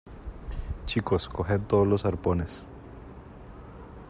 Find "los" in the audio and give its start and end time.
1.85-2.05